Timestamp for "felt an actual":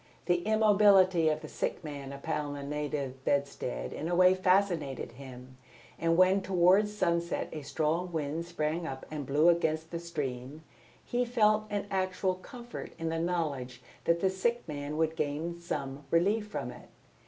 11.23-12.33